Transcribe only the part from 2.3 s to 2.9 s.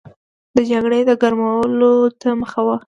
مخه وه.